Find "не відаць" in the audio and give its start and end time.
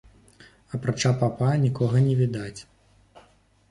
2.09-2.59